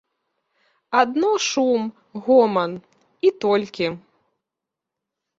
[0.99, 1.83] Адно шум,
[2.27, 2.73] гоман,
[3.27, 3.87] і толькі.